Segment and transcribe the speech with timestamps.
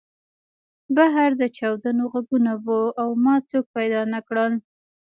[0.95, 4.53] بهر د چاودنو غږونه وو او ما څوک پیدا نه کړل